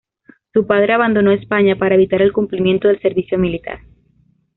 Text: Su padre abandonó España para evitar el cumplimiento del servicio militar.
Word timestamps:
Su 0.51 0.65
padre 0.65 0.93
abandonó 0.93 1.31
España 1.31 1.77
para 1.77 1.93
evitar 1.93 2.23
el 2.23 2.33
cumplimiento 2.33 2.87
del 2.87 2.99
servicio 3.03 3.37
militar. 3.37 3.81